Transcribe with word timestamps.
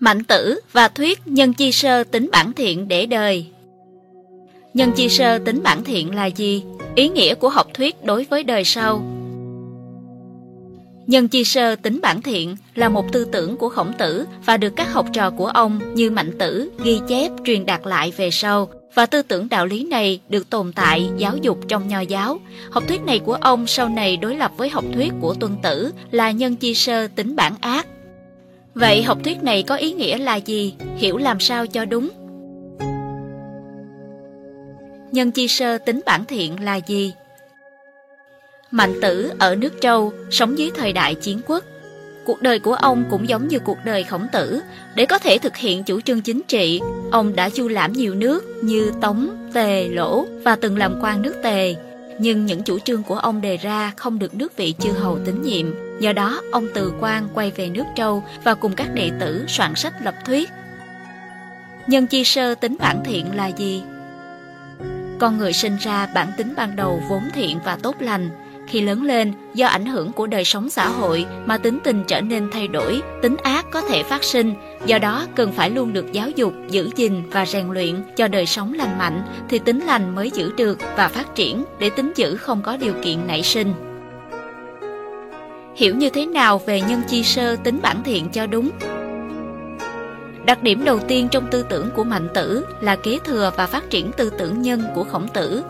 Mạnh 0.00 0.24
tử 0.24 0.60
và 0.72 0.88
thuyết 0.88 1.20
nhân 1.26 1.52
chi 1.52 1.72
sơ 1.72 2.04
tính 2.04 2.28
bản 2.32 2.52
thiện 2.52 2.88
để 2.88 3.06
đời 3.06 3.46
Nhân 4.74 4.92
chi 4.96 5.08
sơ 5.08 5.38
tính 5.38 5.62
bản 5.62 5.84
thiện 5.84 6.14
là 6.14 6.26
gì? 6.26 6.62
Ý 6.94 7.08
nghĩa 7.08 7.34
của 7.34 7.48
học 7.48 7.66
thuyết 7.74 8.04
đối 8.04 8.24
với 8.24 8.44
đời 8.44 8.64
sau 8.64 9.02
Nhân 11.06 11.28
chi 11.28 11.44
sơ 11.44 11.76
tính 11.76 12.00
bản 12.02 12.22
thiện 12.22 12.56
là 12.74 12.88
một 12.88 13.12
tư 13.12 13.24
tưởng 13.24 13.56
của 13.56 13.68
khổng 13.68 13.92
tử 13.98 14.24
và 14.44 14.56
được 14.56 14.72
các 14.76 14.92
học 14.92 15.06
trò 15.12 15.30
của 15.30 15.46
ông 15.46 15.94
như 15.94 16.10
Mạnh 16.10 16.38
Tử 16.38 16.70
ghi 16.84 17.00
chép, 17.08 17.30
truyền 17.44 17.66
đạt 17.66 17.80
lại 17.84 18.12
về 18.16 18.30
sau 18.30 18.68
và 18.94 19.06
tư 19.06 19.22
tưởng 19.22 19.48
đạo 19.48 19.66
lý 19.66 19.84
này 19.84 20.20
được 20.28 20.50
tồn 20.50 20.72
tại, 20.72 21.08
giáo 21.18 21.36
dục 21.36 21.58
trong 21.68 21.88
nho 21.88 22.00
giáo. 22.00 22.40
Học 22.70 22.84
thuyết 22.88 23.02
này 23.02 23.18
của 23.18 23.34
ông 23.34 23.66
sau 23.66 23.88
này 23.88 24.16
đối 24.16 24.36
lập 24.36 24.52
với 24.56 24.68
học 24.68 24.84
thuyết 24.94 25.12
của 25.20 25.34
Tuân 25.34 25.56
Tử 25.62 25.92
là 26.10 26.30
nhân 26.30 26.56
chi 26.56 26.74
sơ 26.74 27.08
tính 27.08 27.36
bản 27.36 27.54
ác. 27.60 27.86
Vậy 28.74 29.02
học 29.02 29.18
thuyết 29.24 29.42
này 29.42 29.62
có 29.62 29.76
ý 29.76 29.92
nghĩa 29.92 30.18
là 30.18 30.36
gì? 30.36 30.74
Hiểu 30.96 31.16
làm 31.16 31.40
sao 31.40 31.66
cho 31.66 31.84
đúng? 31.84 32.10
Nhân 35.12 35.30
chi 35.30 35.48
sơ 35.48 35.78
tính 35.78 36.00
bản 36.06 36.24
thiện 36.24 36.64
là 36.64 36.76
gì? 36.76 37.12
Mạnh 38.70 38.94
tử 39.02 39.32
ở 39.38 39.56
nước 39.56 39.72
Châu, 39.80 40.12
sống 40.30 40.58
dưới 40.58 40.70
thời 40.74 40.92
đại 40.92 41.14
chiến 41.14 41.40
quốc. 41.46 41.64
Cuộc 42.26 42.42
đời 42.42 42.58
của 42.58 42.74
ông 42.74 43.04
cũng 43.10 43.28
giống 43.28 43.48
như 43.48 43.58
cuộc 43.58 43.78
đời 43.84 44.04
khổng 44.04 44.26
tử. 44.32 44.60
Để 44.94 45.06
có 45.06 45.18
thể 45.18 45.38
thực 45.38 45.56
hiện 45.56 45.84
chủ 45.84 46.00
trương 46.00 46.22
chính 46.22 46.42
trị, 46.48 46.80
ông 47.10 47.36
đã 47.36 47.50
du 47.50 47.68
lãm 47.68 47.92
nhiều 47.92 48.14
nước 48.14 48.44
như 48.62 48.92
Tống, 49.00 49.50
Tề, 49.54 49.88
Lỗ 49.88 50.26
và 50.42 50.56
từng 50.56 50.78
làm 50.78 50.98
quan 51.02 51.22
nước 51.22 51.34
Tề. 51.42 51.74
Nhưng 52.18 52.46
những 52.46 52.62
chủ 52.62 52.78
trương 52.78 53.02
của 53.02 53.16
ông 53.16 53.40
đề 53.40 53.56
ra 53.56 53.92
không 53.96 54.18
được 54.18 54.34
nước 54.34 54.56
vị 54.56 54.74
chư 54.78 54.90
hầu 54.90 55.18
tín 55.24 55.42
nhiệm. 55.42 55.89
Do 56.00 56.12
đó, 56.12 56.42
ông 56.52 56.68
từ 56.74 56.92
Quang 57.00 57.28
quay 57.34 57.50
về 57.56 57.68
nước 57.68 57.84
Châu 57.96 58.24
và 58.44 58.54
cùng 58.54 58.72
các 58.72 58.94
đệ 58.94 59.10
tử 59.20 59.44
soạn 59.48 59.74
sách 59.74 59.92
lập 60.02 60.14
thuyết. 60.24 60.50
Nhân 61.86 62.06
chi 62.06 62.24
sơ 62.24 62.54
tính 62.54 62.76
bản 62.78 63.02
thiện 63.04 63.36
là 63.36 63.46
gì? 63.46 63.82
Con 65.18 65.38
người 65.38 65.52
sinh 65.52 65.76
ra 65.76 66.06
bản 66.14 66.28
tính 66.36 66.54
ban 66.56 66.76
đầu 66.76 67.02
vốn 67.08 67.22
thiện 67.34 67.58
và 67.64 67.78
tốt 67.82 67.96
lành, 68.00 68.30
khi 68.68 68.80
lớn 68.80 69.02
lên, 69.02 69.32
do 69.54 69.66
ảnh 69.66 69.86
hưởng 69.86 70.12
của 70.12 70.26
đời 70.26 70.44
sống 70.44 70.70
xã 70.70 70.88
hội 70.88 71.26
mà 71.46 71.58
tính 71.58 71.78
tình 71.84 72.04
trở 72.06 72.20
nên 72.20 72.48
thay 72.52 72.68
đổi, 72.68 73.02
tính 73.22 73.36
ác 73.42 73.66
có 73.70 73.80
thể 73.80 74.02
phát 74.02 74.24
sinh, 74.24 74.54
do 74.86 74.98
đó 74.98 75.26
cần 75.34 75.52
phải 75.52 75.70
luôn 75.70 75.92
được 75.92 76.12
giáo 76.12 76.30
dục, 76.30 76.54
giữ 76.68 76.90
gìn 76.96 77.22
và 77.30 77.46
rèn 77.46 77.70
luyện 77.70 78.02
cho 78.16 78.28
đời 78.28 78.46
sống 78.46 78.74
lành 78.74 78.98
mạnh 78.98 79.22
thì 79.48 79.58
tính 79.58 79.80
lành 79.80 80.14
mới 80.14 80.30
giữ 80.30 80.52
được 80.56 80.78
và 80.96 81.08
phát 81.08 81.34
triển 81.34 81.64
để 81.78 81.90
tính 81.90 82.12
dữ 82.16 82.36
không 82.36 82.62
có 82.62 82.76
điều 82.76 82.94
kiện 83.02 83.26
nảy 83.26 83.42
sinh. 83.42 83.89
Hiểu 85.80 85.96
như 85.96 86.10
thế 86.10 86.26
nào 86.26 86.58
về 86.66 86.80
nhân 86.80 87.02
chi 87.08 87.22
sơ 87.22 87.56
tính 87.56 87.78
bản 87.82 88.02
thiện 88.04 88.28
cho 88.32 88.46
đúng? 88.46 88.70
Đặc 90.44 90.62
điểm 90.62 90.84
đầu 90.84 90.98
tiên 91.08 91.28
trong 91.30 91.50
tư 91.50 91.64
tưởng 91.68 91.90
của 91.96 92.04
Mạnh 92.04 92.28
Tử 92.34 92.66
là 92.80 92.96
kế 92.96 93.18
thừa 93.24 93.52
và 93.56 93.66
phát 93.66 93.90
triển 93.90 94.12
tư 94.12 94.30
tưởng 94.38 94.62
nhân 94.62 94.82
của 94.94 95.04
Khổng 95.04 95.28
Tử 95.28 95.62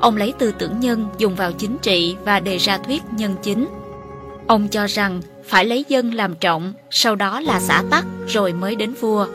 Ông 0.00 0.16
lấy 0.16 0.32
tư 0.38 0.52
tưởng 0.58 0.80
nhân 0.80 1.08
dùng 1.18 1.34
vào 1.34 1.52
chính 1.52 1.78
trị 1.78 2.16
và 2.24 2.40
đề 2.40 2.56
ra 2.56 2.78
thuyết 2.78 3.02
nhân 3.12 3.34
chính. 3.42 3.68
Ông 4.46 4.68
cho 4.68 4.86
rằng 4.86 5.20
phải 5.44 5.64
lấy 5.64 5.84
dân 5.88 6.14
làm 6.14 6.34
trọng, 6.34 6.72
sau 6.90 7.16
đó 7.16 7.40
là 7.40 7.60
xã 7.60 7.82
tắc 7.90 8.04
rồi 8.28 8.52
mới 8.52 8.74
đến 8.74 8.92
vua. 9.00 9.26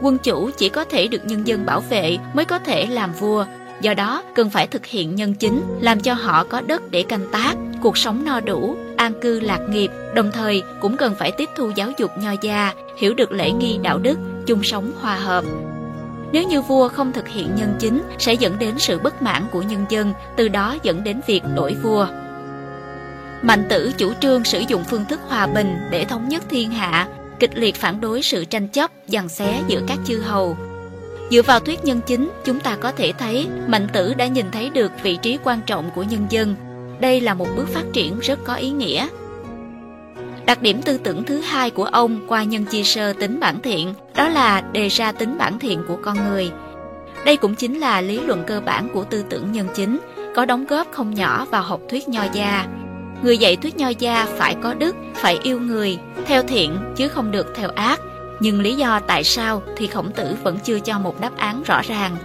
Quân 0.00 0.18
chủ 0.18 0.50
chỉ 0.56 0.68
có 0.68 0.84
thể 0.84 1.08
được 1.08 1.26
nhân 1.26 1.46
dân 1.46 1.66
bảo 1.66 1.80
vệ 1.80 2.18
mới 2.34 2.44
có 2.44 2.58
thể 2.58 2.86
làm 2.86 3.12
vua, 3.12 3.44
do 3.80 3.94
đó 3.94 4.22
cần 4.34 4.50
phải 4.50 4.66
thực 4.66 4.86
hiện 4.86 5.14
nhân 5.14 5.34
chính, 5.34 5.62
làm 5.80 6.00
cho 6.00 6.14
họ 6.14 6.44
có 6.44 6.60
đất 6.60 6.90
để 6.90 7.02
canh 7.02 7.26
tác, 7.32 7.54
cuộc 7.82 7.98
sống 7.98 8.24
no 8.24 8.40
đủ, 8.40 8.76
an 9.04 9.20
cư 9.20 9.40
lạc 9.40 9.60
nghiệp, 9.68 9.90
đồng 10.14 10.30
thời 10.32 10.62
cũng 10.80 10.96
cần 10.96 11.14
phải 11.14 11.32
tiếp 11.32 11.48
thu 11.56 11.70
giáo 11.74 11.90
dục 11.98 12.10
nho 12.18 12.32
gia, 12.40 12.72
hiểu 12.96 13.14
được 13.14 13.32
lễ 13.32 13.50
nghi 13.50 13.78
đạo 13.82 13.98
đức, 13.98 14.18
chung 14.46 14.62
sống 14.62 14.92
hòa 15.00 15.16
hợp, 15.16 15.44
nếu 16.34 16.42
như 16.42 16.62
vua 16.62 16.88
không 16.88 17.12
thực 17.12 17.28
hiện 17.28 17.54
nhân 17.56 17.74
chính 17.78 18.02
sẽ 18.18 18.32
dẫn 18.34 18.58
đến 18.58 18.74
sự 18.78 18.98
bất 18.98 19.22
mãn 19.22 19.46
của 19.50 19.62
nhân 19.62 19.84
dân, 19.88 20.12
từ 20.36 20.48
đó 20.48 20.76
dẫn 20.82 21.04
đến 21.04 21.20
việc 21.26 21.42
đổi 21.56 21.74
vua. 21.74 22.06
Mạnh 23.42 23.66
tử 23.68 23.92
chủ 23.98 24.12
trương 24.20 24.44
sử 24.44 24.60
dụng 24.68 24.84
phương 24.84 25.04
thức 25.08 25.20
hòa 25.28 25.46
bình 25.46 25.76
để 25.90 26.04
thống 26.04 26.28
nhất 26.28 26.42
thiên 26.50 26.70
hạ, 26.70 27.08
kịch 27.40 27.50
liệt 27.54 27.74
phản 27.74 28.00
đối 28.00 28.22
sự 28.22 28.44
tranh 28.44 28.68
chấp, 28.68 28.90
giằng 29.08 29.28
xé 29.28 29.60
giữa 29.66 29.80
các 29.86 29.98
chư 30.04 30.18
hầu. 30.18 30.56
Dựa 31.30 31.42
vào 31.42 31.60
thuyết 31.60 31.84
nhân 31.84 32.00
chính, 32.06 32.30
chúng 32.44 32.60
ta 32.60 32.76
có 32.76 32.92
thể 32.92 33.12
thấy 33.18 33.46
Mạnh 33.66 33.88
tử 33.92 34.14
đã 34.14 34.26
nhìn 34.26 34.46
thấy 34.50 34.70
được 34.70 34.92
vị 35.02 35.18
trí 35.22 35.38
quan 35.44 35.60
trọng 35.66 35.90
của 35.94 36.02
nhân 36.02 36.26
dân. 36.30 36.54
Đây 37.00 37.20
là 37.20 37.34
một 37.34 37.46
bước 37.56 37.68
phát 37.68 37.84
triển 37.92 38.18
rất 38.18 38.38
có 38.44 38.54
ý 38.54 38.70
nghĩa. 38.70 39.08
Đặc 40.46 40.62
điểm 40.62 40.82
tư 40.82 40.98
tưởng 40.98 41.24
thứ 41.24 41.40
hai 41.40 41.70
của 41.70 41.84
ông 41.84 42.20
qua 42.28 42.44
nhân 42.44 42.64
chi 42.64 42.84
sơ 42.84 43.12
tính 43.12 43.40
bản 43.40 43.60
thiện 43.62 43.94
đó 44.14 44.28
là 44.28 44.60
đề 44.60 44.88
ra 44.88 45.12
tính 45.12 45.38
bản 45.38 45.58
thiện 45.58 45.84
của 45.88 45.98
con 46.02 46.16
người. 46.28 46.50
Đây 47.24 47.36
cũng 47.36 47.54
chính 47.54 47.78
là 47.78 48.00
lý 48.00 48.20
luận 48.20 48.44
cơ 48.46 48.60
bản 48.60 48.88
của 48.92 49.04
tư 49.04 49.24
tưởng 49.30 49.52
nhân 49.52 49.68
chính, 49.74 49.98
có 50.34 50.44
đóng 50.44 50.66
góp 50.66 50.92
không 50.92 51.14
nhỏ 51.14 51.46
vào 51.50 51.62
học 51.62 51.80
thuyết 51.88 52.08
nho 52.08 52.22
gia. 52.32 52.66
Người 53.22 53.38
dạy 53.38 53.56
thuyết 53.56 53.76
nho 53.76 53.88
gia 53.88 54.26
phải 54.26 54.56
có 54.62 54.74
đức, 54.74 54.96
phải 55.14 55.38
yêu 55.42 55.60
người, 55.60 55.98
theo 56.26 56.42
thiện 56.42 56.78
chứ 56.96 57.08
không 57.08 57.30
được 57.30 57.46
theo 57.56 57.70
ác. 57.70 58.00
Nhưng 58.40 58.60
lý 58.60 58.74
do 58.74 59.00
tại 59.00 59.24
sao 59.24 59.62
thì 59.76 59.86
khổng 59.86 60.12
tử 60.12 60.36
vẫn 60.42 60.58
chưa 60.64 60.78
cho 60.80 60.98
một 60.98 61.20
đáp 61.20 61.36
án 61.36 61.62
rõ 61.62 61.82
ràng. 61.82 62.16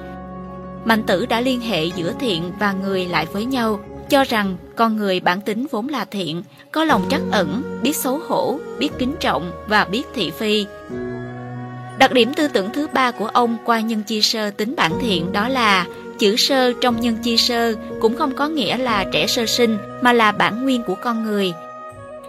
Mạnh 0.86 1.04
tử 1.04 1.26
đã 1.26 1.42
liên 1.42 1.62
hệ 1.62 1.86
giữa 1.86 2.14
thiện 2.20 2.52
và 2.60 2.72
người 2.72 3.06
lại 3.06 3.26
với 3.34 3.46
nhau 3.46 3.80
cho 4.10 4.24
rằng 4.24 4.58
con 4.76 4.98
người 4.98 5.20
bản 5.20 5.42
tính 5.42 5.68
vốn 5.72 5.88
là 5.88 6.06
thiện, 6.06 6.44
có 6.72 6.84
lòng 6.84 7.06
trắc 7.10 7.22
ẩn, 7.32 7.80
biết 7.84 7.96
xấu 7.96 8.20
hổ, 8.28 8.60
biết 8.80 8.90
kính 9.00 9.16
trọng 9.20 9.52
và 9.68 9.86
biết 9.86 10.04
thị 10.14 10.32
phi. 10.32 10.66
Đặc 12.00 12.12
điểm 12.14 12.34
tư 12.34 12.48
tưởng 12.48 12.70
thứ 12.74 12.88
ba 12.94 13.12
của 13.12 13.28
ông 13.28 13.58
qua 13.66 13.80
nhân 13.80 14.04
chi 14.04 14.22
sơ 14.22 14.52
tính 14.52 14.76
bản 14.78 14.92
thiện 15.02 15.32
đó 15.32 15.48
là 15.48 15.86
chữ 16.20 16.36
sơ 16.36 16.74
trong 16.82 17.02
nhân 17.02 17.18
chi 17.24 17.38
sơ 17.38 17.74
cũng 18.02 18.16
không 18.16 18.36
có 18.36 18.48
nghĩa 18.48 18.78
là 18.78 19.06
trẻ 19.12 19.28
sơ 19.28 19.46
sinh 19.46 19.78
mà 20.02 20.14
là 20.14 20.32
bản 20.32 20.64
nguyên 20.64 20.84
của 20.84 20.96
con 20.96 21.24
người. 21.24 21.54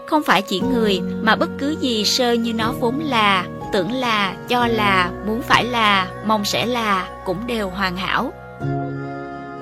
Không 0.06 0.22
phải 0.22 0.42
chỉ 0.42 0.60
người 0.60 1.00
mà 1.22 1.36
bất 1.36 1.50
cứ 1.58 1.76
gì 1.80 2.04
sơ 2.04 2.32
như 2.32 2.54
nó 2.54 2.72
vốn 2.80 3.00
là, 3.00 3.46
tưởng 3.72 3.92
là, 3.92 4.34
cho 4.48 4.66
là, 4.66 5.10
muốn 5.26 5.42
phải 5.42 5.64
là, 5.64 6.08
mong 6.26 6.44
sẽ 6.44 6.66
là 6.66 7.08
cũng 7.24 7.46
đều 7.46 7.68
hoàn 7.68 7.96
hảo 7.96 8.32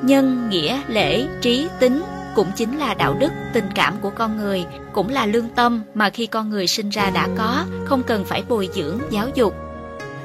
nhân, 0.08 0.48
nghĩa, 0.50 0.80
lễ, 0.88 1.26
trí, 1.40 1.68
tính 1.80 2.02
cũng 2.34 2.48
chính 2.56 2.78
là 2.78 2.94
đạo 2.94 3.16
đức, 3.20 3.32
tình 3.52 3.68
cảm 3.74 3.94
của 4.00 4.10
con 4.10 4.36
người, 4.36 4.64
cũng 4.92 5.08
là 5.08 5.26
lương 5.26 5.48
tâm 5.48 5.82
mà 5.94 6.10
khi 6.10 6.26
con 6.26 6.50
người 6.50 6.66
sinh 6.66 6.88
ra 6.88 7.10
đã 7.10 7.28
có, 7.36 7.64
không 7.84 8.02
cần 8.02 8.24
phải 8.24 8.42
bồi 8.48 8.68
dưỡng, 8.74 8.98
giáo 9.10 9.28
dục. 9.34 9.54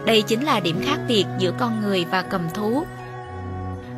Đây 0.06 0.22
chính 0.22 0.44
là 0.44 0.60
điểm 0.60 0.82
khác 0.86 0.98
biệt 1.08 1.26
giữa 1.40 1.52
con 1.60 1.82
người 1.82 2.06
và 2.12 2.22
cầm 2.22 2.42
thú. 2.54 2.86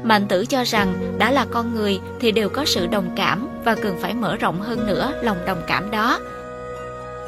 Mạnh 0.04 0.28
tử 0.28 0.46
cho 0.46 0.64
rằng 0.64 1.18
đã 1.18 1.32
là 1.32 1.46
con 1.52 1.76
người 1.76 2.00
thì 2.20 2.32
đều 2.32 2.50
có 2.50 2.66
sự 2.66 2.88
đồng 2.88 3.10
cảm 3.16 3.48
và 3.64 3.76
cần 3.76 3.98
phải 4.02 4.14
mở 4.14 4.36
rộng 4.36 4.62
hơn 4.62 4.88
nữa 4.88 5.14
lòng 5.22 5.38
đồng 5.46 5.62
cảm 5.68 5.92
đó. 5.92 6.20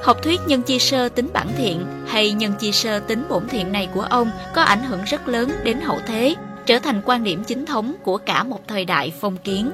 Học 0.03 0.23
thuyết 0.23 0.39
nhân 0.47 0.61
chi 0.61 0.79
sơ 0.79 1.09
tính 1.09 1.29
bản 1.33 1.47
thiện 1.57 1.85
hay 2.07 2.31
nhân 2.31 2.53
chi 2.59 2.71
sơ 2.71 2.99
tính 2.99 3.23
bổn 3.29 3.47
thiện 3.47 3.71
này 3.71 3.89
của 3.93 4.01
ông 4.01 4.31
có 4.55 4.61
ảnh 4.61 4.83
hưởng 4.83 5.03
rất 5.03 5.27
lớn 5.27 5.51
đến 5.63 5.81
hậu 5.81 5.99
thế 6.07 6.35
trở 6.67 6.79
thành 6.79 7.01
quan 7.05 7.23
điểm 7.23 7.43
chính 7.43 7.65
thống 7.65 7.95
của 8.03 8.17
cả 8.17 8.43
một 8.43 8.67
thời 8.67 8.85
đại 8.85 9.13
phong 9.19 9.37
kiến. 9.37 9.71